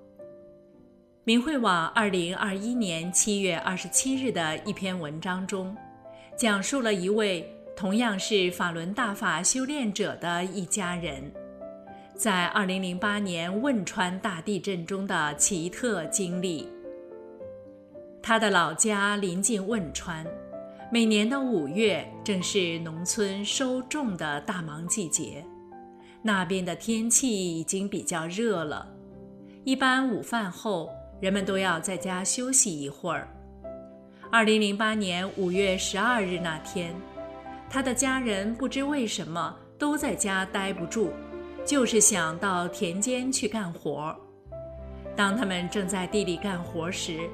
[1.24, 5.76] 明慧网二零二一年七月二十七日的一篇文章中，
[6.38, 11.28] 讲述了一位同样是法轮大法修炼者的一家人，
[12.16, 16.66] 在二零零八年汶川大地震中的奇特经历。
[18.22, 20.26] 他的老家临近汶川，
[20.90, 25.44] 每年的五月正是农村收种的大忙季节，
[26.22, 28.88] 那边的天气已经比较热了，
[29.64, 30.90] 一般午饭后。
[31.18, 33.26] 人们都要在家休息一会儿。
[34.30, 36.94] 二零零八年五月十二日那天，
[37.70, 41.10] 他的家人不知为什么都在家待不住，
[41.66, 44.14] 就是想到田间去干活。
[45.16, 47.28] 当他们正在地里干活时，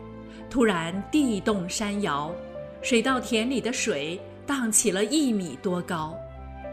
[0.49, 2.33] 突然地动山摇，
[2.81, 6.17] 水稻田里的水荡起了一米多高，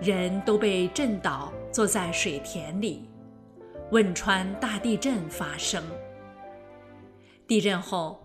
[0.01, 3.09] 人都被震倒，坐在水田里。
[3.91, 5.83] 汶川大地震发生。
[7.45, 8.21] 地震后，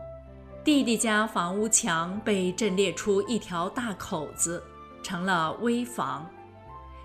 [0.62, 4.62] 弟弟家房屋墙被震裂出一条大口子，
[5.02, 6.24] 成了危房；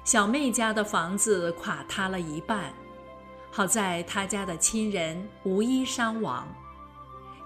[0.09, 2.73] 小妹家的房子垮塌了一半，
[3.51, 6.47] 好在她家的亲人无一伤亡。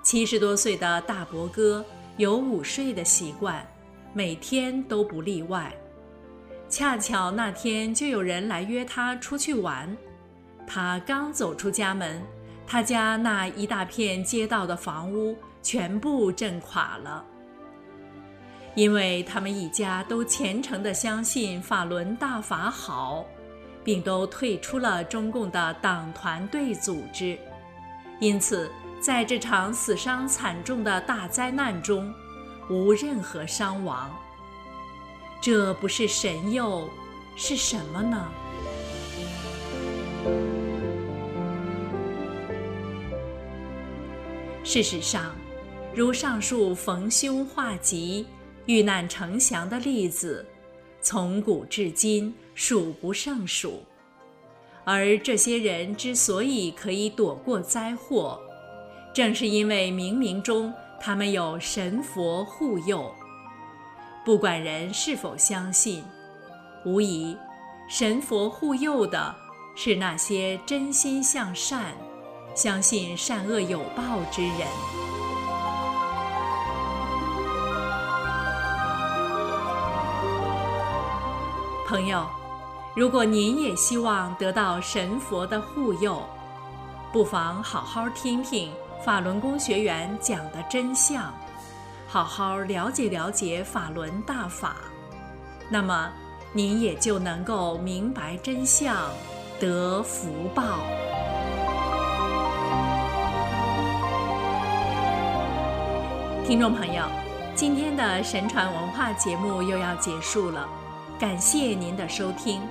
[0.01, 1.85] 七十多岁的大伯哥
[2.15, 3.67] 有午睡的习惯，
[4.13, 5.75] 每天都不例外。
[6.69, 9.97] 恰巧那天就有人来约他出去玩，
[10.65, 12.23] 他刚走出家门。
[12.65, 17.25] 他家那一大片街道的房屋全部震垮了，
[18.75, 23.23] 因为他们一家都虔诚地相信法轮大法好，
[23.83, 27.37] 并都退出了中共的党团队组织，
[28.19, 32.11] 因此在这场死伤惨重的大灾难中，
[32.69, 34.09] 无任何伤亡。
[35.41, 36.89] 这不是神佑，
[37.35, 38.27] 是什么呢？
[44.63, 45.35] 事实上，
[45.93, 48.25] 如上述逢凶化吉、
[48.65, 50.45] 遇难成祥的例子，
[51.01, 53.83] 从古至今数不胜数。
[54.85, 58.39] 而这些人之所以可以躲过灾祸，
[59.13, 63.13] 正是因为冥冥中他们有神佛护佑。
[64.25, 66.03] 不管人是否相信，
[66.85, 67.37] 无疑，
[67.89, 69.35] 神佛护佑的
[69.75, 71.93] 是那些真心向善。
[72.55, 74.67] 相信善恶有报之人，
[81.85, 82.25] 朋友，
[82.95, 86.23] 如果您也希望得到神佛的护佑，
[87.11, 88.71] 不妨好好听听
[89.03, 91.33] 法轮功学员讲的真相，
[92.07, 94.77] 好好了解了解法轮大法，
[95.69, 96.09] 那么
[96.53, 98.95] 您也就能够明白真相，
[99.59, 100.63] 得福报。
[106.45, 107.03] 听众朋友，
[107.55, 110.67] 今天的神传文化节目又要结束了，
[111.23, 112.61] 感谢您的收听，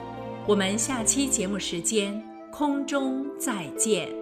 [0.47, 4.22] 我们下期节目时间空中再见。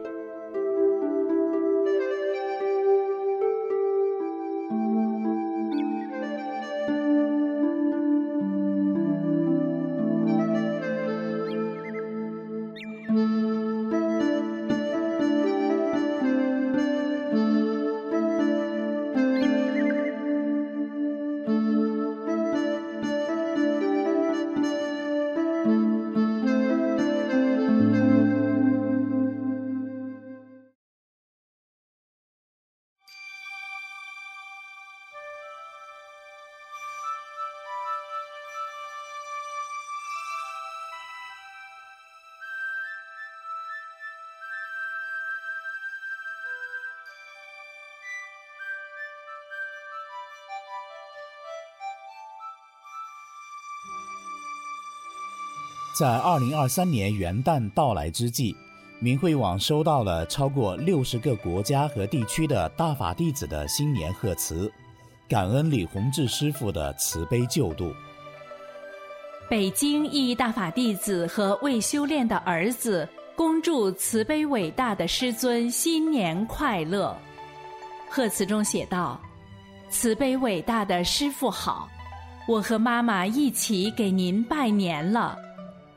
[56.00, 58.56] 在二零二三年元旦到来之际，
[59.00, 64.72] 明慧网收到了超过六十个国家和地区的大法弟子的新年贺词，
[65.28, 67.92] 感恩李洪志师傅的慈悲救度。
[69.46, 77.14] 北京一大法弟子和未修炼的儿子恭祝慈悲伟大的师尊新年快乐。
[78.08, 79.20] 贺词中写道
[79.90, 81.86] ：“慈悲伟大的师傅好，
[82.48, 85.36] 我和妈妈一起给您拜年了。”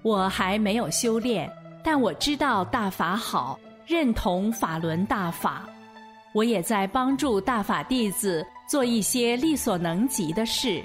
[0.04, 1.52] 我还没有修炼，
[1.82, 5.68] 但我知道大法好，认同法轮大法。
[6.34, 10.84] 我也在帮助大法弟子做一些力所能及的事。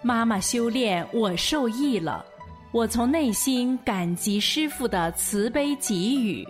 [0.00, 2.24] 妈妈修炼，我受益了。
[2.72, 6.46] 我从内心感激师傅的慈悲给予。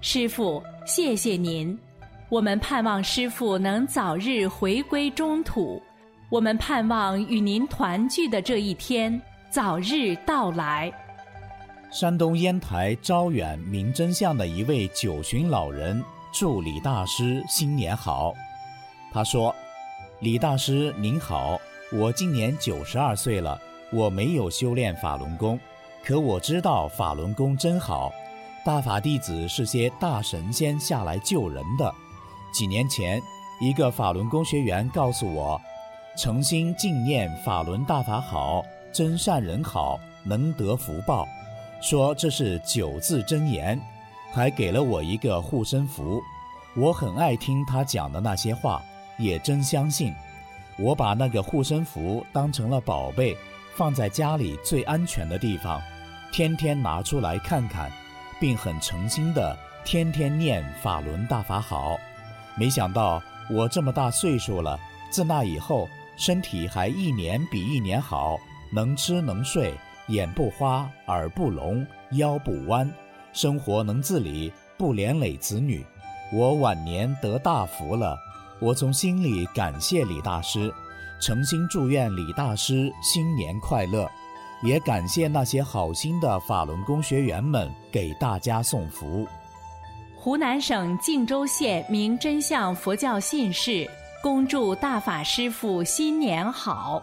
[0.00, 1.78] 师傅，谢谢您。
[2.28, 5.82] 我们盼望师傅能早日回归中土。
[6.30, 10.90] 我们盼望与您团聚的这一天早日到来。
[11.90, 16.00] 山东烟台招远明真相的一位九旬老人
[16.32, 18.32] 祝李大师新年好。
[19.12, 19.52] 他说
[20.22, 21.60] ：“李大师您好，
[21.92, 23.60] 我今年九十二岁了，
[23.92, 25.58] 我没有修炼法轮功，
[26.04, 28.12] 可我知道法轮功真好。
[28.64, 31.92] 大法弟子是些大神仙下来救人的。
[32.52, 33.20] 几年前，
[33.60, 35.60] 一个法轮功学员告诉我，
[36.16, 38.62] 诚心敬念法轮大法好，
[38.92, 41.26] 真善人好，能得福报。”
[41.80, 43.80] 说这是九字真言，
[44.32, 46.22] 还给了我一个护身符。
[46.76, 48.82] 我很爱听他讲的那些话，
[49.18, 50.14] 也真相信。
[50.78, 53.36] 我把那个护身符当成了宝贝，
[53.74, 55.80] 放在家里最安全的地方，
[56.32, 57.90] 天天拿出来看看，
[58.38, 61.98] 并很诚心的天天念法轮大法好。
[62.56, 64.78] 没想到我这么大岁数了，
[65.10, 68.38] 自那以后身体还一年比一年好，
[68.70, 69.74] 能吃能睡。
[70.10, 72.90] 眼不花，耳不聋，腰不弯，
[73.32, 75.86] 生活能自理，不连累子女。
[76.32, 78.18] 我晚年得大福了，
[78.60, 80.72] 我从心里感谢李大师，
[81.20, 84.10] 诚心祝愿李大师新年快乐，
[84.64, 89.26] 也感谢那些好心的法轮功学员们给大家送福。
[90.16, 93.88] 湖南省靖州县明真相佛教信士
[94.22, 97.00] 恭祝大法师父新年好。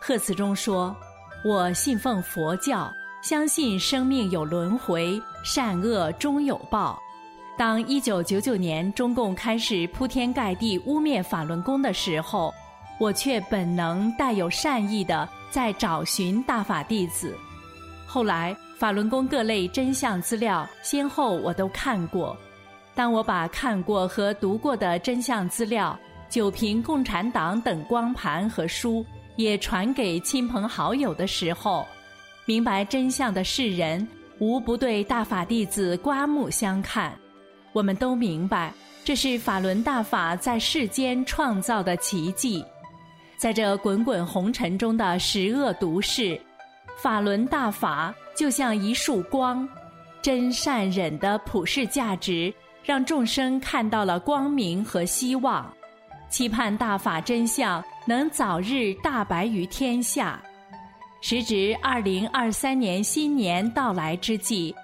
[0.00, 0.94] 贺词中说。
[1.44, 2.90] 我信奉佛教，
[3.20, 6.98] 相信生命有轮回，善恶终有报。
[7.54, 12.50] 当一九九九年中共开始铺天盖地污蔑法轮功的时候，
[12.98, 17.36] 我却本能带有善意的在找寻大法弟子。
[18.06, 22.34] 后来，法轮功各类真相资料先后我都看过。
[22.94, 25.94] 当我把看过和读过的真相资料、
[26.30, 29.04] 九瓶共产党等光盘和书。
[29.36, 31.86] 也传给亲朋好友的时候，
[32.44, 34.06] 明白真相的世人
[34.38, 37.12] 无不对大法弟子刮目相看。
[37.72, 38.72] 我们都明白，
[39.04, 42.64] 这是法轮大法在世间创造的奇迹。
[43.36, 46.40] 在这滚滚红尘中的十恶毒世，
[46.96, 49.68] 法轮大法就像一束光，
[50.22, 52.54] 真善忍的普世价值，
[52.84, 55.70] 让众生看到了光明和希望。
[56.34, 60.42] 期盼大法真相能早日大白于天下。
[61.20, 64.74] 时值二零二三年新年到来之际，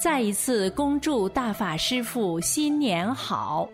[0.00, 3.68] 再一次恭祝大法师父新年好。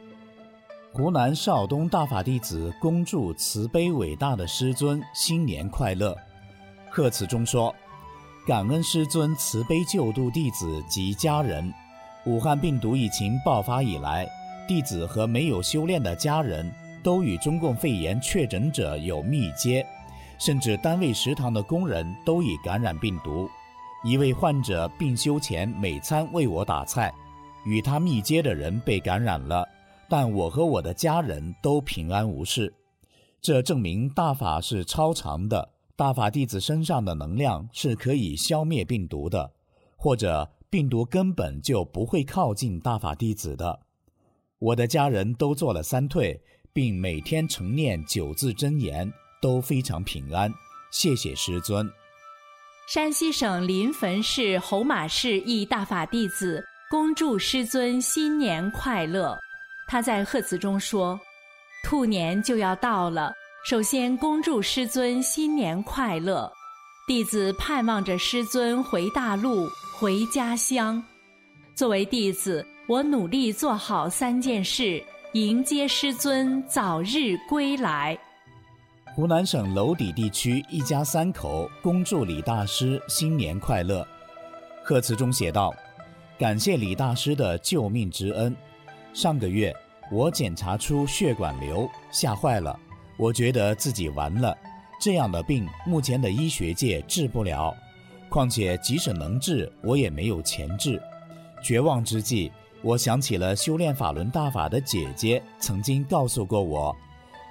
[0.95, 6.17] 湖南邵东大法弟子恭祝慈悲伟大的师尊新年快乐。
[6.89, 7.71] 贺词中说
[8.49, 11.71] ：“感恩师尊慈悲救度弟子及家人。
[12.25, 14.27] 武汉病毒疫情爆发以来，
[14.67, 16.67] 弟子和没有修炼的家人。”
[17.07, 19.87] 都与中共肺炎确诊者有密接，
[20.41, 23.49] 甚至单位食堂的工人都已感染病毒。
[24.03, 27.15] 一位患者病休前每餐为我打菜，
[27.65, 29.65] 与他密接的人被感染了，
[30.09, 32.75] 但我和我的家人都平安无事。
[33.41, 39.53] 这证明大法是超常的，大法弟子身上的能量是可以消灭病毒的，
[39.95, 43.79] 或者病毒根本就不会靠近大法弟子的。
[44.59, 46.43] 我的家人都做了三退。
[46.77, 49.11] 并每天晨念九字真言，
[49.41, 50.53] 都非常平安。
[50.91, 51.91] 谢谢师尊。
[52.87, 59.35] 山西省临汾市侯马市一大法弟子恭祝师尊新年快乐。
[59.89, 61.19] 他在贺词中说
[61.83, 63.33] ：“兔年就要到了，
[63.67, 66.53] 首先恭祝师尊新年快乐。
[67.09, 71.03] 弟子盼望着师尊回大陆，回家乡。
[71.75, 75.03] 作为弟子，我努力做好三件事。”
[75.37, 78.19] 迎接师尊早日归来。
[79.15, 84.07] 湖南省娄底地区一家三口恭祝李大师新年快乐。
[84.83, 85.75] 贺词中写道
[86.41, 88.57] ：“感谢李大师的救命之恩。
[89.13, 89.71] 上个月
[90.11, 92.75] 我检查出血管瘤，吓坏了，
[93.19, 94.57] 我觉得自己完了。
[94.99, 97.77] 这样的病目前的医学界治不了，
[98.31, 100.99] 况且即使能治，我也没有钱治。
[101.63, 102.51] 绝望之际。”
[102.87, 106.97] 我想起了修炼法轮大法的姐姐曾经告诉过我：“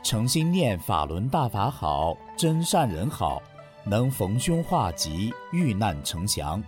[0.01, 3.43] 诚心念法轮大法好，真善人好，
[3.83, 6.63] 能逢凶化吉，遇难成祥。”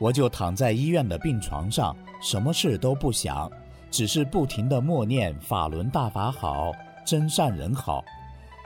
[0.00, 3.50] 我就躺在医院的病床上，什么事都不想，
[3.90, 6.72] 只是不停地默念“法轮大法好，
[7.04, 8.02] 真善人好”。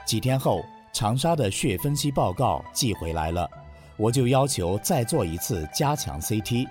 [0.07, 0.63] 几天后，
[0.93, 3.49] 长沙的血分析报告寄回来了，
[3.97, 6.65] 我就要求再做一次加强 CT。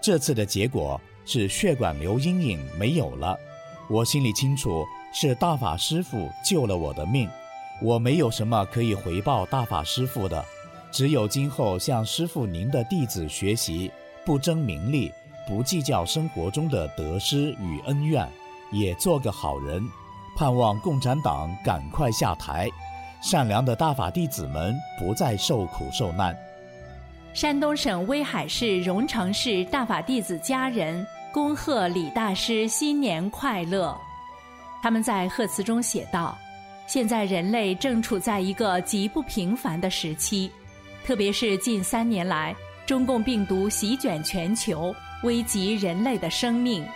[0.00, 3.38] 这次的结果是血管瘤阴影没有了。
[3.88, 7.28] 我心里清楚，是大法师父救了我的命。
[7.82, 10.44] 我没有什么可以回报大法师父的，
[10.90, 13.90] 只有今后向师父您的弟子学习，
[14.24, 15.12] 不争名利，
[15.46, 18.26] 不计较生活中的得失与恩怨，
[18.70, 19.82] 也做个好人。
[20.36, 22.68] 盼望共产党赶快下台，
[23.22, 26.36] 善良的大法弟子们不再受苦受难。
[27.32, 31.04] 山东省威海市荣成市大法弟子家人
[31.34, 33.92] 恭贺李大师新年快乐。
[34.80, 36.38] 他们在贺词中写道。
[36.86, 40.48] 现在人类正处在一个极不平凡的时期，
[41.04, 42.54] 特别是近三年来，
[42.86, 46.86] 中共病毒席卷全球，危及人类的生命。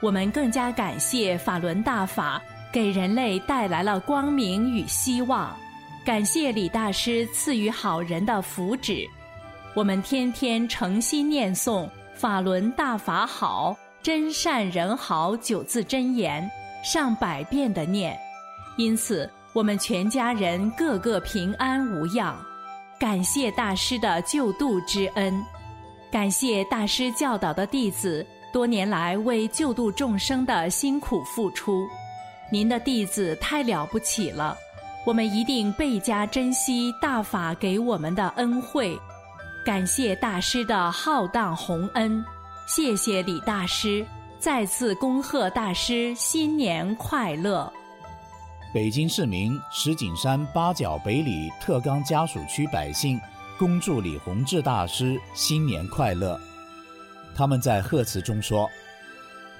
[0.00, 5.52] 我们更加感谢法轮大法给人类带来了光明与希望，
[6.04, 9.04] 感谢李大师赐予好人的福祉。
[9.74, 11.88] 我们天天诚心念诵
[12.20, 16.46] “法轮大法好，真善人好”九字真言，
[16.84, 18.14] 上百遍的念。
[18.76, 22.36] 因此，我们全家人个个平安无恙，
[22.98, 25.42] 感谢大师的救度之恩，
[26.12, 31.88] 感谢大师教导的弟子多年来为救度众生的辛苦付出。
[32.52, 34.54] 您的弟子太了不起了，
[35.06, 38.94] 我们一定倍加珍惜大法给我们的恩惠。
[39.62, 42.24] 感谢大师的浩荡宏恩，
[42.66, 44.04] 谢谢李大师，
[44.38, 47.70] 再次恭贺大师新年快乐。
[48.72, 53.20] 北京市民石景山八角北里特岗家属区百姓
[53.58, 56.40] 恭祝李洪志大师新年快乐。
[57.36, 58.66] 他们在贺词中说：“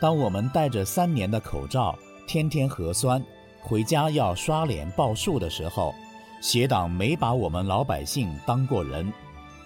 [0.00, 1.94] 当我们戴着三年的口罩，
[2.26, 3.22] 天天核酸，
[3.60, 5.94] 回家要刷脸报数的时候，
[6.40, 9.12] 邪党没把我们老百姓当过人。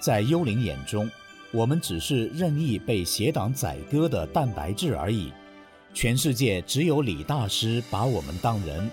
[0.04, 1.10] 在幽灵眼中，
[1.50, 5.32] 我们只是任意被邪党宰割的蛋白质而已。
[5.94, 8.90] 全世界只有李大师把我们当人。”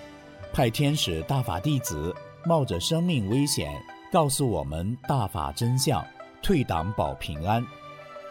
[0.53, 3.73] 派天使大法弟子冒着生命危险
[4.09, 6.01] 告诉我们大法真相，
[6.41, 7.61] 退党保平安。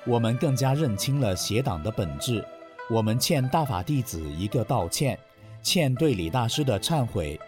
[0.07, 2.43] 我们更加认清了邪党的本质。
[2.89, 5.18] 我们欠大法弟子一个道歉，
[5.62, 7.39] 欠对李大师的忏悔。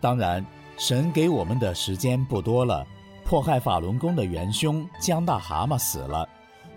[0.00, 0.46] 当然，
[0.78, 2.86] 神给我们的时间不多了。
[3.26, 6.28] 迫害法轮功的元凶江大蛤蟆死了，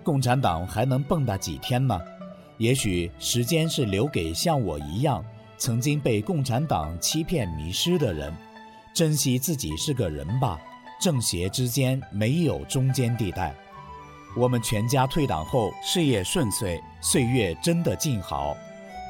[0.03, 2.01] 共产党还能蹦跶几天呢？
[2.57, 5.23] 也许时间是留给像我一样。
[5.59, 8.33] 曾经被共产党欺骗迷失的人，
[8.95, 10.59] 珍惜自己是个人吧。
[10.99, 13.53] 正邪之间没有中间地带。
[14.35, 18.57] 我们全家退党后事业顺遂，岁月真的静好，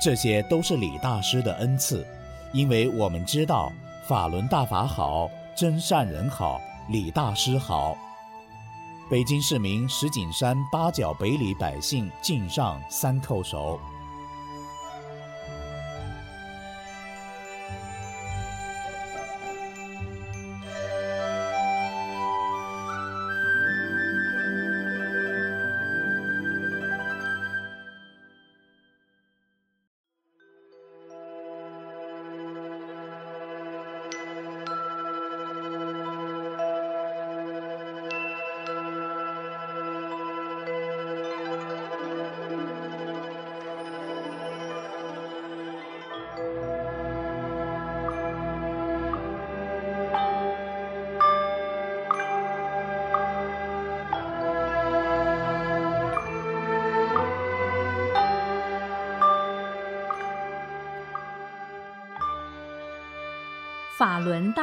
[0.03, 2.05] 这些都是李大师的恩赐。
[2.51, 3.71] 因为我们知道
[4.07, 6.59] 法轮大法好，真善人好，
[6.91, 7.95] 李大师好。
[9.11, 13.79] 北京市民石景山八角北里百姓敬上三叩首。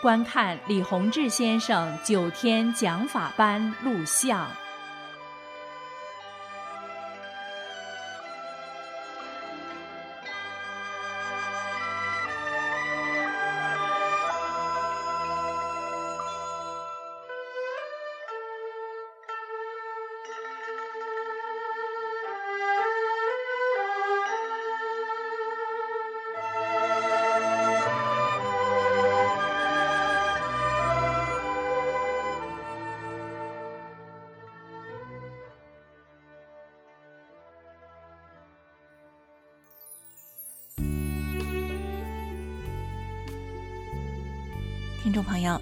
[0.00, 4.48] 观看李洪志先生九天讲法班录像。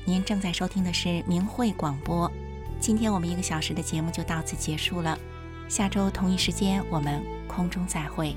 [0.06, 2.30] 您正在收听的是明慧广播。
[2.78, 5.18] 今天我们一个小时的节目就到此结束了，
[5.66, 8.36] 下周同一时间我们空中再会。